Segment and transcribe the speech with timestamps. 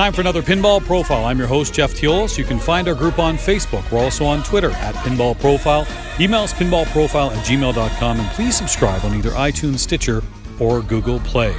[0.00, 1.26] Time for another Pinball Profile.
[1.26, 2.38] I'm your host, Jeff Teolis.
[2.38, 3.92] You can find our group on Facebook.
[3.92, 5.86] We're also on Twitter at Pinball Profile.
[6.18, 8.18] Email Emails pinballprofile at gmail.com.
[8.18, 10.22] And please subscribe on either iTunes, Stitcher,
[10.58, 11.54] or Google Play.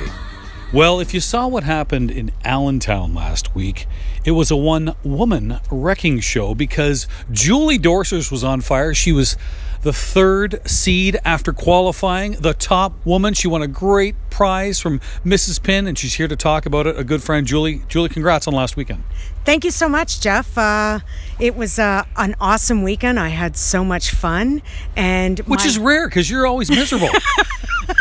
[0.73, 3.88] Well, if you saw what happened in Allentown last week,
[4.23, 8.94] it was a one woman wrecking show because Julie Dorsers was on fire.
[8.94, 9.35] She was
[9.81, 13.34] the third seed after qualifying, the top woman.
[13.34, 15.61] She won a great prize from Mrs.
[15.61, 16.97] Pin, and she's here to talk about it.
[16.97, 17.81] A good friend, Julie.
[17.89, 19.03] Julie, congrats on last weekend.
[19.44, 20.58] Thank you so much, Jeff.
[20.58, 20.99] Uh,
[21.38, 23.19] it was uh, an awesome weekend.
[23.19, 24.61] I had so much fun,
[24.95, 27.09] and which my- is rare because you're always miserable.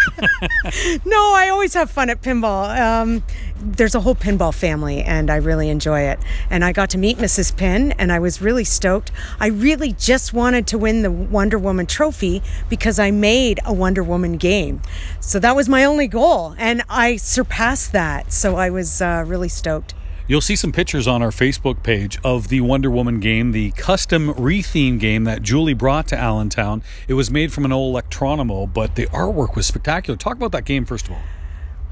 [1.04, 2.78] no, I always have fun at pinball.
[2.78, 3.22] Um,
[3.60, 6.18] there's a whole pinball family, and I really enjoy it.
[6.48, 7.56] And I got to meet Mrs.
[7.56, 9.12] Pin, and I was really stoked.
[9.38, 14.02] I really just wanted to win the Wonder Woman trophy because I made a Wonder
[14.02, 14.80] Woman game.
[15.20, 18.32] So that was my only goal, and I surpassed that.
[18.32, 19.94] So I was uh, really stoked.
[20.30, 24.32] You'll see some pictures on our Facebook page of the Wonder Woman game, the custom
[24.34, 26.84] retheme game that Julie brought to Allentown.
[27.08, 30.16] It was made from an old Electronimo, but the artwork was spectacular.
[30.16, 31.22] Talk about that game first of all.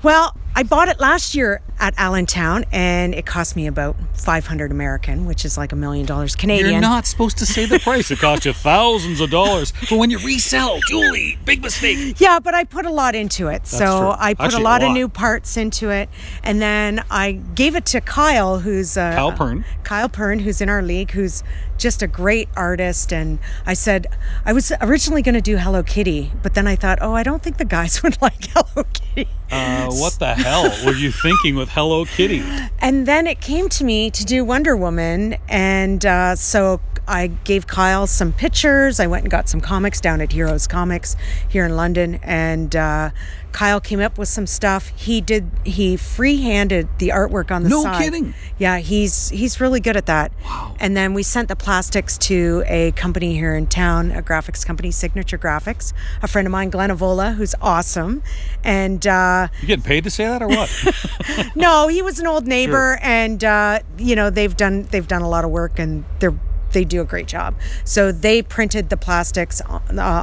[0.03, 5.25] Well, I bought it last year at Allentown, and it cost me about 500 American,
[5.27, 6.71] which is like a million dollars Canadian.
[6.73, 8.11] You're not supposed to say the price.
[8.11, 9.73] It cost you thousands of dollars.
[9.89, 12.19] But when you resell, Julie, big mistake.
[12.21, 13.67] Yeah, but I put a lot into it.
[13.69, 14.15] so true.
[14.19, 14.89] I put Actually, a a lot, lot.
[14.89, 16.09] of new parts into it.
[16.43, 19.65] And then I gave it to Kyle, who's uh, Kyle Pern.
[19.85, 21.45] Kyle Pern, who's in our league, who's
[21.79, 23.12] just a great artist.
[23.12, 24.07] And I said,
[24.45, 27.43] I was originally going to do Hello Kitty, but then I thought, oh, I don't
[27.43, 29.29] think the guys would like Hello Kitty.
[29.51, 32.43] Uh, what the hell were you thinking with Hello Kitty?
[32.81, 35.37] And then it came to me to do Wonder Woman.
[35.49, 39.01] And uh, so I gave Kyle some pictures.
[39.01, 41.16] I went and got some comics down at Heroes Comics
[41.49, 42.21] here in London.
[42.22, 43.10] And uh,
[43.53, 44.88] Kyle came up with some stuff.
[44.94, 48.03] He did, he free-handed the artwork on the No side.
[48.05, 48.34] kidding.
[48.59, 50.33] Yeah, he's he's really good at that.
[50.44, 50.77] Wow.
[50.78, 54.91] And then we sent the plastics to a company here in town, a graphics company,
[54.91, 58.22] Signature Graphics, a friend of mine, Glenn Avola, who's awesome.
[58.62, 60.71] And uh, You getting paid to say that or what?
[61.56, 65.28] no, he was an old neighbor, and uh, you know they've done they've done a
[65.28, 66.38] lot of work, and they're
[66.78, 67.56] they do a great job.
[67.83, 69.61] So they printed the plastics.
[69.69, 70.22] Uh,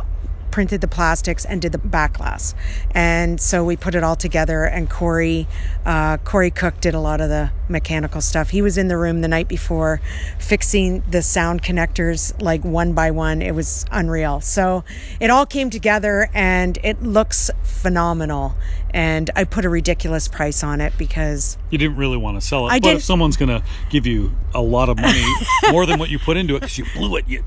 [0.56, 2.56] printed the plastics and did the back glass
[2.92, 5.46] and so we put it all together and corey
[5.86, 9.20] uh, corey cook did a lot of the mechanical stuff he was in the room
[9.20, 10.00] the night before
[10.40, 14.82] fixing the sound connectors like one by one it was unreal so
[15.20, 18.56] it all came together and it looks phenomenal
[18.92, 22.68] and i put a ridiculous price on it because you didn't really want to sell
[22.68, 22.70] it.
[22.70, 25.26] I but if didn't- someone's going to give you a lot of money,
[25.72, 27.44] more than what you put into it because you blew it, you.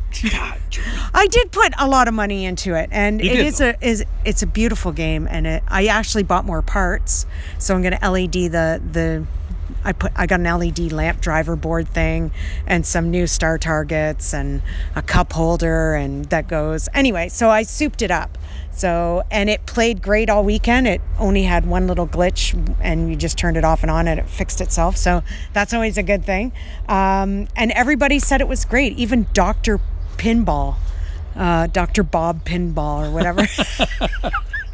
[1.14, 3.86] I did put a lot of money into it, and You it did, is a
[3.86, 7.26] is it's a beautiful game, and it, I actually bought more parts,
[7.58, 9.24] so I'm going to LED the the.
[9.84, 12.32] I put I got an LED lamp driver board thing
[12.66, 14.62] and some new star targets and
[14.96, 17.28] a cup holder and that goes anyway.
[17.28, 18.36] So I souped it up.
[18.72, 20.88] So and it played great all weekend.
[20.88, 24.18] It only had one little glitch and you just turned it off and on and
[24.18, 24.96] it fixed itself.
[24.96, 25.22] So
[25.52, 26.50] that's always a good thing.
[26.88, 28.98] Um, and everybody said it was great.
[28.98, 29.78] Even Doctor
[30.16, 30.76] Pinball
[31.38, 32.02] uh, Dr.
[32.02, 33.46] Bob Pinball or whatever.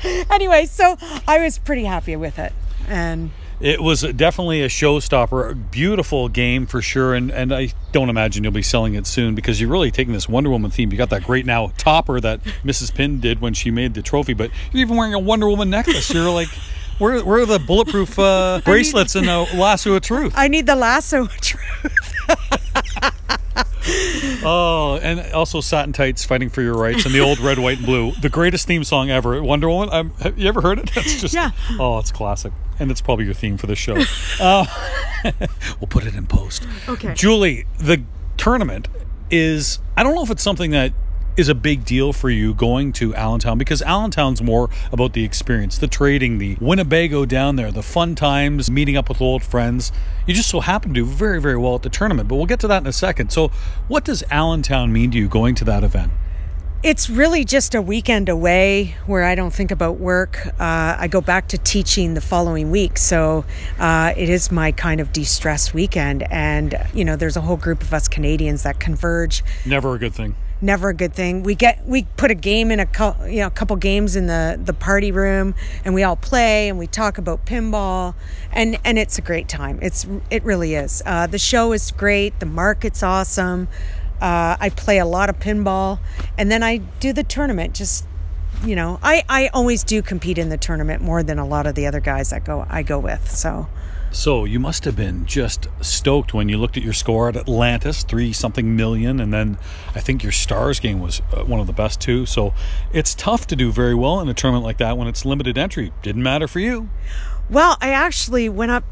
[0.31, 0.97] anyway, so
[1.29, 2.53] I was pretty happy with it.
[2.89, 3.31] And
[3.61, 5.53] It was definitely a showstopper.
[5.53, 9.35] A beautiful game for sure, and and I don't imagine you'll be selling it soon
[9.35, 10.91] because you're really taking this Wonder Woman theme.
[10.91, 12.93] You got that great now topper that Mrs.
[12.95, 16.13] Pin did when she made the trophy, but you're even wearing a Wonder Woman necklace.
[16.13, 16.49] You're like,
[16.99, 20.33] where where are the bulletproof uh, bracelets and the lasso of truth?
[20.37, 22.14] I need the lasso of truth.
[24.47, 27.87] Oh, and also satin tights fighting for your rights and the old red, white, and
[27.87, 28.12] blue.
[28.12, 29.89] The greatest theme song ever, Wonder Woman.
[29.93, 30.91] Um, have you ever heard it?
[30.95, 31.51] That's just Yeah.
[31.79, 33.97] Oh, it's classic, and it's probably your theme for the show.
[34.41, 34.67] Uh,
[35.81, 36.66] we'll put it in post.
[36.89, 37.15] Okay.
[37.15, 38.03] Julie, the
[38.37, 38.89] tournament
[39.31, 39.78] is.
[39.97, 40.93] I don't know if it's something that
[41.36, 45.78] is a big deal for you going to Allentown because Allentown's more about the experience,
[45.78, 49.91] the trading, the Winnebago down there, the fun times, meeting up with old friends.
[50.27, 52.60] You just so happen to do very, very well at the tournament, but we'll get
[52.60, 53.31] to that in a second.
[53.31, 53.48] So,
[53.89, 56.13] what does Allentown mean to you going to that event?
[56.84, 60.47] It's really just a weekend away where I don't think about work.
[60.60, 62.98] Uh, I go back to teaching the following week.
[62.98, 63.47] So
[63.78, 66.25] uh, it is my kind of de stress weekend.
[66.31, 69.42] And, you know, there's a whole group of us Canadians that converge.
[69.65, 70.34] Never a good thing.
[70.60, 71.42] Never a good thing.
[71.42, 74.27] We get we put a game in a cou- you know a couple games in
[74.27, 75.54] the the party room,
[75.84, 78.15] and we all play and we talk about pinball,
[78.53, 79.78] and and it's a great time.
[79.83, 81.03] It's it really is.
[81.04, 82.41] Uh, the show is great.
[82.41, 83.68] The market's awesome.
[84.21, 85.98] Uh, I play a lot of pinball,
[86.39, 87.74] and then I do the tournament.
[87.74, 88.07] Just
[88.65, 91.74] you know, I I always do compete in the tournament more than a lot of
[91.74, 93.30] the other guys that go I go with.
[93.30, 93.68] So
[94.15, 98.05] So you must have been just stoked when you looked at your score at Atlantis,
[98.05, 99.59] three something million, and then
[99.93, 102.25] I think your Stars game was uh, one of the best too.
[102.25, 102.55] So
[102.93, 105.93] it's tough to do very well in a tournament like that when it's limited entry.
[106.03, 106.91] Didn't matter for you.
[107.51, 108.84] Well, I actually went up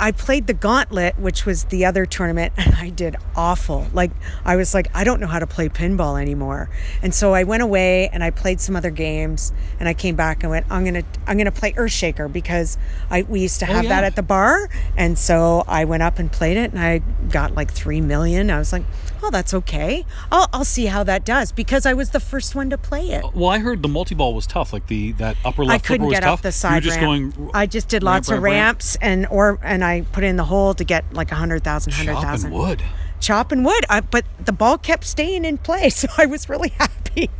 [0.00, 3.86] I played the gauntlet, which was the other tournament, and I did awful.
[3.92, 4.10] Like
[4.44, 6.70] I was like, I don't know how to play pinball anymore.
[7.02, 10.42] And so I went away and I played some other games, and I came back
[10.42, 12.78] and went, I'm gonna I'm gonna play Earthshaker because
[13.10, 14.00] I we used to oh, have oh, yeah.
[14.00, 16.98] that at the bar, and so I went up and played it, and I
[17.30, 18.50] got like three million.
[18.50, 18.84] I was like,
[19.22, 20.04] oh, that's okay.
[20.30, 23.24] I'll, I'll see how that does because I was the first one to play it.
[23.34, 24.72] Well, I heard the multi ball was tough.
[24.72, 25.84] Like the that upper left.
[25.84, 27.34] I couldn't get up the side just ramp.
[27.34, 29.12] Going, I just did lots ramp, of ramps ramp.
[29.12, 32.16] and or and I put in the hole to get like a hundred thousand, hundred
[32.16, 32.52] thousand.
[32.52, 32.82] wood.
[33.20, 37.30] Chopping wood, I, but the ball kept staying in place, so I was really happy.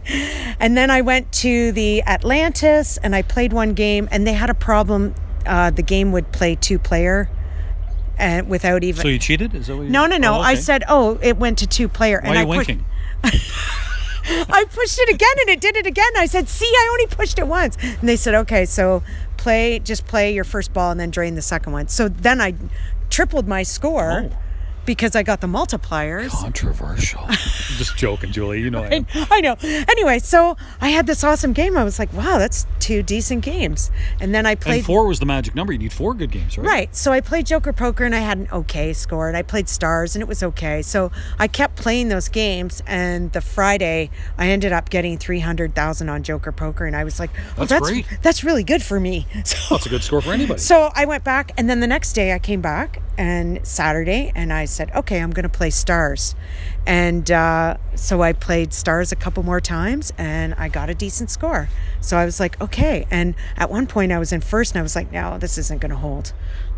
[0.58, 4.50] And then I went to the Atlantis and I played one game, and they had
[4.50, 5.14] a problem.
[5.46, 7.30] Uh, the game would play two player
[8.18, 9.00] and without even.
[9.00, 9.54] So you cheated?
[9.54, 10.34] Is that what you No, no, no.
[10.34, 10.48] Oh, okay.
[10.50, 12.20] I said, oh, it went to two player.
[12.22, 12.84] Why and are you I winking?
[14.30, 16.10] I pushed it again and it did it again.
[16.16, 17.78] I said, see, I only pushed it once.
[17.80, 19.02] And they said, okay, so
[19.38, 21.88] play, just play your first ball and then drain the second one.
[21.88, 22.54] So then I
[23.08, 24.30] tripled my score.
[24.30, 24.38] Oh
[24.88, 26.30] because I got the multipliers.
[26.30, 27.20] Controversial.
[27.28, 27.36] I'm
[27.76, 28.62] just joking, Julie.
[28.62, 29.54] You know I, I, I, know.
[29.62, 31.76] Anyway, so I had this awesome game.
[31.76, 33.90] I was like, wow, that's two decent games.
[34.18, 34.78] And then I played.
[34.78, 35.74] And four was the magic number.
[35.74, 36.66] You need four good games, right?
[36.66, 36.96] Right.
[36.96, 39.28] So I played Joker Poker and I had an okay score.
[39.28, 40.80] And I played Stars and it was okay.
[40.80, 42.82] So I kept playing those games.
[42.86, 44.08] And the Friday,
[44.38, 46.86] I ended up getting 300,000 on Joker Poker.
[46.86, 48.06] And I was like, oh, that's, that's, great.
[48.22, 49.26] That's really good for me.
[49.48, 50.60] So, that's a good score for anybody.
[50.60, 51.52] So I went back.
[51.56, 55.32] And then the next day I came back and Saturday and I said, okay, I'm
[55.32, 56.36] going to play Stars.
[56.86, 61.30] And uh, so I played Stars a couple more times and I got a decent
[61.30, 61.68] score.
[62.00, 63.06] So I was like, okay.
[63.10, 65.80] And at one point I was in first and I was like, no, this isn't
[65.80, 66.32] going to hold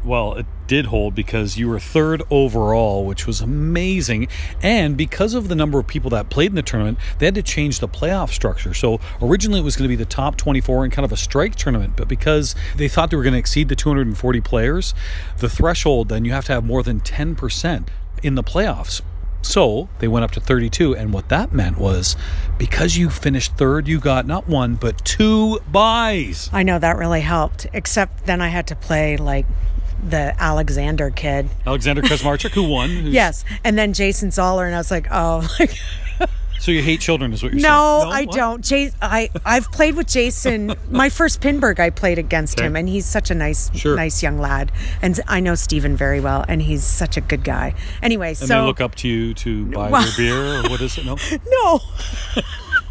[0.04, 4.28] well, it did hold because you were third overall, which was amazing.
[4.62, 7.42] And because of the number of people that played in the tournament, they had to
[7.42, 8.72] change the playoff structure.
[8.72, 11.54] So originally it was going to be the top 24 in kind of a strike
[11.56, 14.94] tournament, but because they thought they were going to exceed the 240 players,
[15.38, 17.88] the threshold then you have to have more than 10%
[18.22, 19.02] in the playoffs.
[19.42, 20.94] So they went up to 32.
[20.94, 22.16] And what that meant was
[22.58, 26.50] because you finished third, you got not one, but two buys.
[26.52, 29.46] I know that really helped, except then I had to play like
[30.08, 31.48] the Alexander kid.
[31.66, 32.90] Alexander Kazmarchuk, who won.
[33.06, 33.44] yes.
[33.64, 34.66] And then Jason Zahler.
[34.66, 35.78] And I was like, oh, like.
[36.60, 38.10] So you hate children, is what you're no, saying?
[38.10, 38.62] No, I don't.
[38.62, 40.74] Jay, I I've played with Jason.
[40.90, 42.66] My first Pinburgh, I played against okay.
[42.66, 43.96] him, and he's such a nice, sure.
[43.96, 44.70] nice young lad.
[45.00, 47.74] And I know Stephen very well, and he's such a good guy.
[48.02, 50.82] Anyway, and so they look up to you to buy well, their beer, or what
[50.82, 51.06] is it?
[51.06, 51.80] No, no.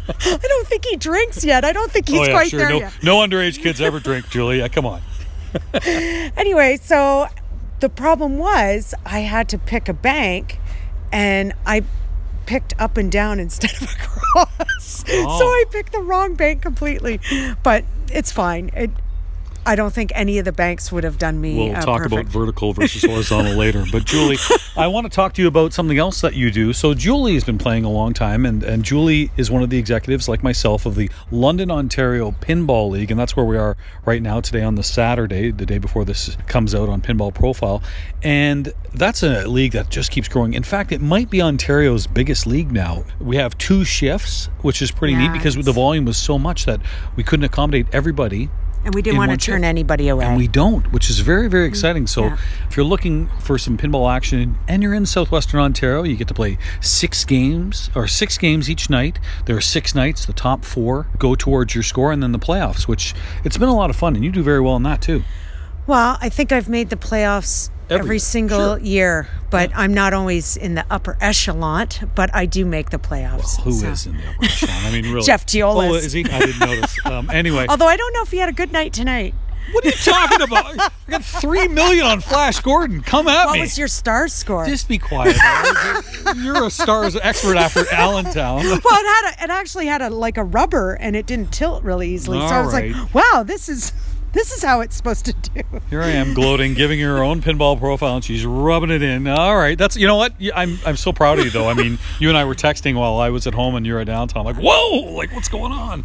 [0.08, 1.64] I don't think he drinks yet.
[1.64, 2.58] I don't think oh, he's oh, yeah, quite sure.
[2.58, 2.92] there no, yet.
[3.04, 4.68] No underage kids ever drink, Julia.
[4.68, 5.00] Come on.
[6.36, 7.28] anyway, so
[7.80, 10.58] the problem was I had to pick a bank,
[11.12, 11.82] and I
[12.46, 15.04] picked up and down instead of across.
[15.08, 15.38] Oh.
[15.38, 17.20] So I picked the wrong bank completely.
[17.62, 18.70] But it's fine.
[18.74, 18.90] It
[19.66, 21.56] I don't think any of the banks would have done me.
[21.56, 22.22] We'll uh, talk perfect.
[22.22, 23.84] about vertical versus horizontal later.
[23.92, 24.38] But Julie,
[24.76, 26.72] I want to talk to you about something else that you do.
[26.72, 29.78] So Julie has been playing a long time, and and Julie is one of the
[29.78, 34.22] executives, like myself, of the London Ontario Pinball League, and that's where we are right
[34.22, 37.82] now today on the Saturday, the day before this comes out on Pinball Profile,
[38.22, 40.54] and that's a league that just keeps growing.
[40.54, 43.04] In fact, it might be Ontario's biggest league now.
[43.20, 46.80] We have two shifts, which is pretty neat because the volume was so much that
[47.14, 48.48] we couldn't accommodate everybody
[48.84, 50.24] and we didn't want to turn anybody away.
[50.24, 52.06] And we don't, which is very, very mm, exciting.
[52.06, 52.38] So yeah.
[52.68, 56.34] if you're looking for some pinball action and you're in southwestern Ontario, you get to
[56.34, 59.18] play six games or six games each night.
[59.44, 60.24] There are six nights.
[60.24, 63.76] The top four go towards your score, and then the playoffs, which it's been a
[63.76, 65.24] lot of fun, and you do very well in that too.
[65.86, 68.78] Well, I think I've made the playoffs every, every single sure.
[68.78, 69.80] year, but yeah.
[69.80, 73.58] I'm not always in the upper echelon, but I do make the playoffs.
[73.58, 73.88] Well, who so.
[73.88, 74.76] is in the upper echelon?
[74.84, 75.26] I mean, really.
[75.26, 75.90] Jeff Teolis.
[75.90, 76.24] Oh, is he?
[76.24, 76.96] I didn't notice.
[77.10, 77.66] Um, anyway.
[77.68, 79.34] Although I don't know if he had a good night tonight.
[79.72, 80.78] What are you talking about?
[81.08, 83.02] I got three million on Flash Gordon.
[83.02, 83.60] Come at what me.
[83.60, 84.66] What was your stars score?
[84.66, 85.36] Just be quiet.
[86.36, 88.56] You're a stars expert after Allentown.
[88.64, 91.82] well, it had a, it actually had a like a rubber, and it didn't tilt
[91.82, 92.38] really easily.
[92.38, 92.92] All so I was right.
[92.92, 93.92] like, wow, this is
[94.32, 95.62] this is how it's supposed to do.
[95.88, 99.26] Here I am gloating, giving her own pinball profile, and she's rubbing it in.
[99.26, 100.34] All right, that's you know what?
[100.54, 101.68] I'm I'm so proud of you though.
[101.68, 104.06] I mean, you and I were texting while I was at home and you're at
[104.06, 104.46] downtown.
[104.46, 106.04] I'm like, whoa, like what's going on?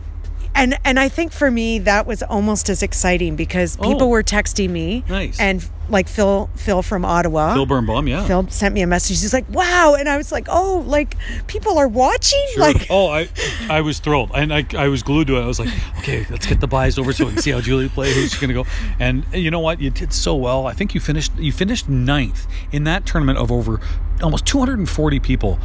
[0.55, 3.83] And and I think for me that was almost as exciting because oh.
[3.83, 4.09] people Oh.
[4.09, 5.39] were texting me Nice.
[5.39, 7.53] and like Phil Phil from Ottawa.
[7.53, 8.25] Phil Birnbaum, yeah.
[8.25, 9.21] Phil sent me a message.
[9.21, 12.61] He's like, "Wow!" And I was like, "Oh, like people are watching." Sure.
[12.63, 13.29] Like, oh, I
[13.69, 15.43] I was thrilled, and I, I was glued to it.
[15.43, 15.69] I was like,
[15.99, 18.15] okay, let's get the buys over so we can see how Julie plays.
[18.15, 18.65] who's going to go.
[18.99, 19.79] And you know what?
[19.79, 20.65] You did so well.
[20.65, 23.79] I think you finished you finished ninth in that tournament of over
[24.23, 25.59] almost 240 people.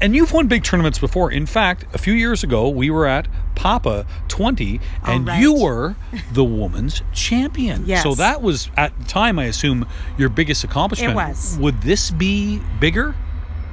[0.00, 1.32] And you've won big tournaments before.
[1.32, 3.26] In fact, a few years ago, we were at
[3.56, 5.40] Papa 20, and right.
[5.40, 5.96] you were
[6.32, 7.84] the woman's champion.
[7.84, 8.04] Yes.
[8.04, 9.86] So that was at the time, I assume,
[10.16, 11.12] your biggest accomplishment.
[11.12, 11.58] It was.
[11.58, 13.16] Would this be bigger?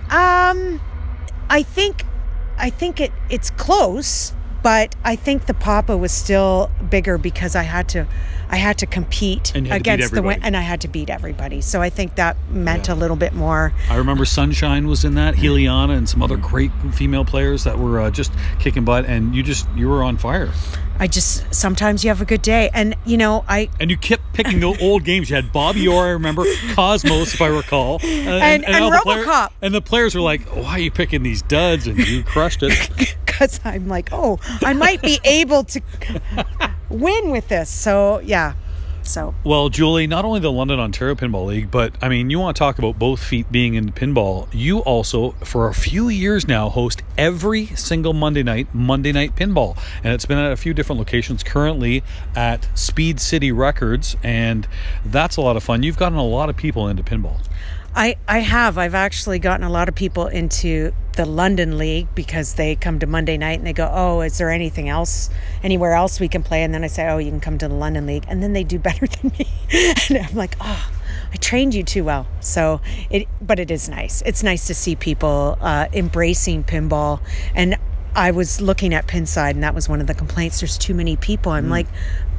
[0.09, 0.81] Um,
[1.49, 2.03] I think,
[2.57, 7.63] I think it it's close, but I think the Papa was still bigger because I
[7.63, 8.07] had to,
[8.49, 11.09] I had to compete And had to against the win, and I had to beat
[11.09, 11.61] everybody.
[11.61, 12.93] So I think that meant Yeah.
[12.93, 13.73] a little bit more.
[13.89, 17.99] I remember Sunshine was in that, Heliana, and some other great female players that were
[17.99, 20.49] uh, just kicking butt, and you just you were on fire.
[20.97, 24.31] I just sometimes you have a good day, and you know I And you kept
[24.33, 25.29] picking the old games.
[25.29, 28.99] You had Bobby Orr, I remember, Cosmos, if I recall, uh, and, and all the
[28.99, 29.49] player- RoboCop.
[29.61, 32.89] and the players were like, "Why are you picking these duds?" And you crushed it.
[33.25, 35.81] because I'm like, oh, I might be able to
[36.99, 37.69] win with this.
[37.69, 38.53] So yeah,
[39.07, 42.55] so Well, Julie, not only the London Ontario Pinball League, but I mean, you want
[42.55, 44.47] to talk about both feet being in pinball.
[44.51, 49.77] You also, for a few years now, host every single Monday night, Monday Night Pinball.
[50.03, 52.03] And it's been at a few different locations, currently
[52.35, 54.17] at Speed City Records.
[54.23, 54.67] And
[55.05, 55.83] that's a lot of fun.
[55.83, 57.39] You've gotten a lot of people into pinball.
[57.95, 62.55] I I have I've actually gotten a lot of people into the London League because
[62.55, 65.29] they come to Monday night and they go, oh, is there anything else,
[65.63, 66.61] anywhere else we can play?
[66.63, 68.65] And then I say, oh, you can come to the London League, and then they
[68.65, 69.47] do better than me,
[70.09, 70.91] and I'm like, oh.
[71.33, 73.27] I trained you too well, so it.
[73.41, 74.21] But it is nice.
[74.25, 77.19] It's nice to see people uh, embracing pinball,
[77.53, 77.77] and
[78.15, 80.61] I was looking at Pinside, and that was one of the complaints.
[80.61, 81.51] There's too many people.
[81.51, 81.87] I'm like,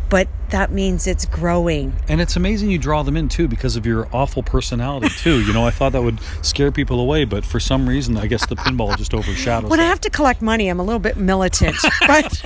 [0.09, 1.93] but that means it's growing.
[2.09, 5.41] And it's amazing you draw them in too because of your awful personality too.
[5.45, 8.47] You know, I thought that would scare people away, but for some reason, I guess
[8.47, 9.71] the pinball just overshadows.
[9.71, 12.43] When I have to collect money, I'm a little bit militant, but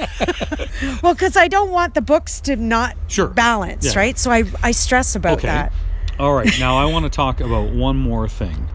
[1.02, 3.28] well, because I don't want the books to not Sure.
[3.28, 4.00] balance, Yeah.
[4.00, 4.18] right?
[4.18, 5.48] So I I stress about Okay.
[5.48, 5.72] that.
[6.18, 6.50] All right.
[6.58, 8.68] Now I want to talk about one more thing.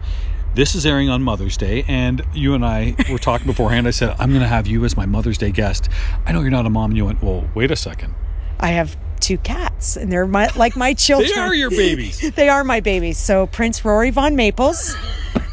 [0.54, 3.86] This is airing on Mother's Day, and you and I were talking beforehand.
[3.86, 5.90] I said, I'm going to have you as my Mother's Day guest.
[6.24, 6.92] I know you're not a mom.
[6.92, 8.14] And you went, Well, wait a second.
[8.60, 11.30] I have two cats, and they're my like my children.
[11.34, 12.30] They are your babies.
[12.34, 13.18] They are my babies.
[13.18, 14.94] So Prince Rory von Maples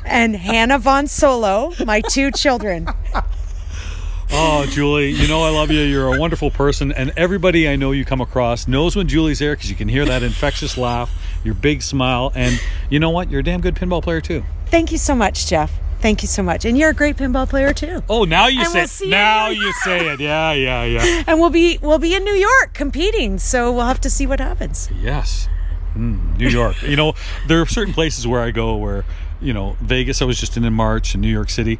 [0.05, 2.87] and Hannah von Solo, my two children.
[4.35, 5.81] Oh, Julie, you know I love you.
[5.81, 9.55] You're a wonderful person, and everybody I know you come across knows when Julie's there
[9.55, 11.11] because you can hear that infectious laugh,
[11.43, 13.29] your big smile, and you know what?
[13.29, 14.43] You're a damn good pinball player too.
[14.67, 15.71] Thank you so much, Jeff.
[16.03, 16.65] Thank you so much.
[16.65, 18.03] And you're a great pinball player too.
[18.09, 19.11] Oh, now you And say we'll it.
[19.11, 20.19] Now you say it.
[20.19, 21.23] Yeah, yeah, yeah.
[21.27, 24.41] And we'll be we'll be in New York competing, so we'll have to see what
[24.41, 24.89] happens.
[25.01, 25.47] Yes.
[25.95, 26.81] Mm, New York.
[26.83, 27.13] you know,
[27.47, 29.05] there are certain places where I go where,
[29.39, 31.79] you know, Vegas, I was just in in March, and New York City.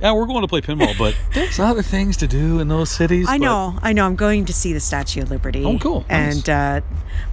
[0.00, 3.26] Yeah, we're going to play pinball, but there's other things to do in those cities.
[3.28, 4.06] I but- know, I know.
[4.06, 5.62] I'm going to see the Statue of Liberty.
[5.64, 6.06] Oh, cool.
[6.08, 6.36] Nice.
[6.36, 6.80] And uh,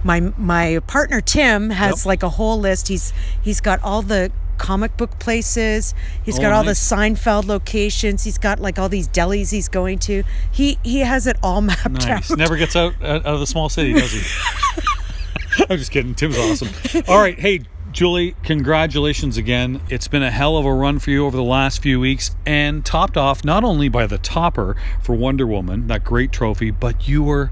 [0.04, 2.06] my my partner Tim has Yep.
[2.06, 2.88] like a whole list.
[2.88, 5.94] He's he's got all the comic book places.
[6.24, 6.72] He's Oh, got all the.
[6.72, 8.24] Seinfeld locations.
[8.24, 10.22] He's got like all these delis he's going to.
[10.50, 12.30] He he has it all mapped Nice.
[12.30, 12.38] out.
[12.38, 14.22] Never gets out out of the small city, does he?
[15.70, 16.14] I'm just kidding.
[16.14, 16.68] Tim's awesome.
[17.08, 17.38] All right.
[17.38, 17.60] Hey,
[17.92, 19.80] Julie, congratulations again.
[19.88, 22.84] It's been a hell of a run for you over the last few weeks and
[22.84, 27.22] topped off not only by the topper for Wonder Woman, that great trophy, but you
[27.22, 27.50] were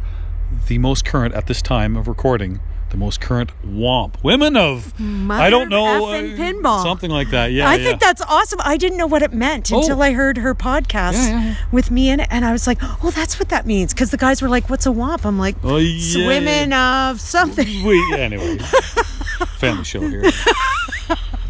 [0.68, 2.61] the most current at this time of recording.
[2.91, 4.23] The most current WOMP.
[4.23, 4.95] Women of,
[5.29, 6.83] I don't know, uh, pinball.
[6.85, 7.50] something like that.
[7.50, 7.85] Yeah, I yeah.
[7.88, 8.61] think that's awesome.
[8.62, 9.81] I didn't know what it meant Oh.
[9.81, 12.79] until I heard her podcast Yeah, yeah, with me in it, and I was like,
[13.03, 15.57] "Oh, that's what that means." Because the guys were like, "What's a womp?" I'm like,
[15.64, 18.59] Oh, yeah, women of something." we anyway
[19.59, 20.23] family show here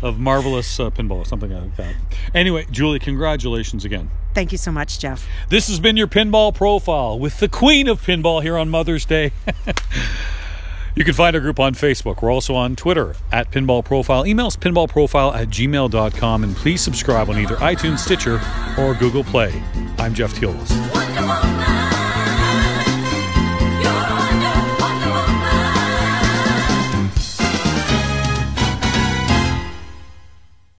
[0.03, 1.95] of marvelous uh, pinball or something like that
[2.35, 5.27] anyway julie congratulations again Thank you so much, Jeff.
[5.49, 9.33] this has been your pinball profile with the queen of pinball here on mother's day
[10.95, 12.23] you can find our group on facebook.
[12.23, 14.25] We're also on twitter at pinball profile.
[14.25, 18.41] Emails pinballprofile at gmail.com and please subscribe on either itunes stitcher
[18.79, 19.63] or google play.
[19.99, 21.54] I'm jeff teolis.